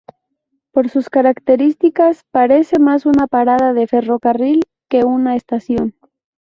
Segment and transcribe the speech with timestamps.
[0.71, 5.93] Por sus características, parece más una parada de ferrocarril que una estación.